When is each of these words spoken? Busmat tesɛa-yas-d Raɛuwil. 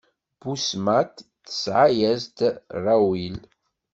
Busmat 0.41 1.13
tesɛa-yas-d 1.45 2.39
Raɛuwil. 2.83 3.37